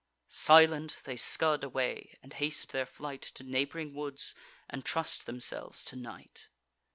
[0.29, 4.33] Silent they scud away, and haste their flight To neighb'ring woods,
[4.67, 6.47] and trust themselves to night.